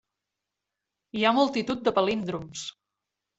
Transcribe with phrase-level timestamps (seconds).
[1.19, 2.65] Hi ha multitud de palíndroms.